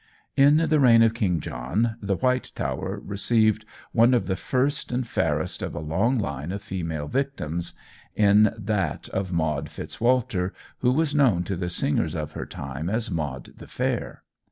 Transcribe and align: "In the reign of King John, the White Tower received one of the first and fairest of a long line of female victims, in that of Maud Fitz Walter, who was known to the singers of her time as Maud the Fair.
"In 0.35 0.57
the 0.57 0.79
reign 0.79 1.03
of 1.03 1.13
King 1.13 1.39
John, 1.39 1.95
the 2.01 2.15
White 2.15 2.51
Tower 2.55 2.99
received 3.05 3.65
one 3.91 4.15
of 4.15 4.25
the 4.25 4.35
first 4.35 4.91
and 4.91 5.05
fairest 5.07 5.61
of 5.61 5.75
a 5.75 5.79
long 5.79 6.17
line 6.17 6.51
of 6.51 6.63
female 6.63 7.07
victims, 7.07 7.75
in 8.15 8.51
that 8.57 9.09
of 9.09 9.31
Maud 9.31 9.69
Fitz 9.69 10.01
Walter, 10.01 10.55
who 10.79 10.91
was 10.91 11.13
known 11.13 11.43
to 11.43 11.55
the 11.55 11.69
singers 11.69 12.15
of 12.15 12.31
her 12.31 12.47
time 12.47 12.89
as 12.89 13.11
Maud 13.11 13.53
the 13.55 13.67
Fair. 13.67 14.23